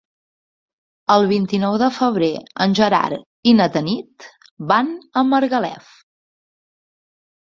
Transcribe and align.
El 1.15 1.25
vint-i-nou 1.31 1.75
de 1.81 1.89
febrer 1.97 2.31
en 2.67 2.73
Gerard 2.81 3.51
i 3.51 3.55
na 3.61 3.67
Tanit 3.77 4.27
van 4.73 4.91
a 5.23 5.27
Margalef. 5.35 5.97